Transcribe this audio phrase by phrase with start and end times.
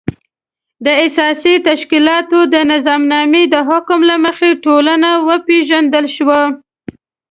[0.85, 6.41] د اساسي تشکیلاتو د نظامنامې د حکم له مخې ټولنه وپېژندل شوه.